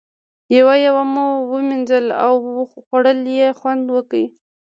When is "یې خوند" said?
3.39-3.83